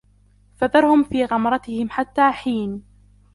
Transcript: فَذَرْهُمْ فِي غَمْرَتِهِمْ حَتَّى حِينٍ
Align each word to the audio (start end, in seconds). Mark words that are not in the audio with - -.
فَذَرْهُمْ 0.57 1.03
فِي 1.03 1.25
غَمْرَتِهِمْ 1.25 1.89
حَتَّى 1.89 2.31
حِينٍ 2.31 2.83